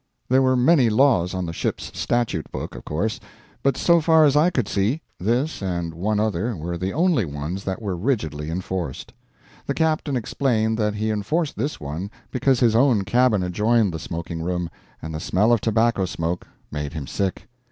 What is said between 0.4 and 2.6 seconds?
were many laws on the ship's statute